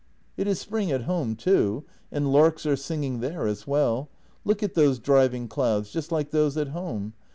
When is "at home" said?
0.91-1.35, 6.57-7.13